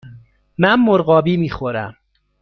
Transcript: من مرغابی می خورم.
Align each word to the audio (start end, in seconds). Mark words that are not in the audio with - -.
من 0.57 0.75
مرغابی 0.75 1.37
می 1.37 1.49
خورم. 1.49 1.97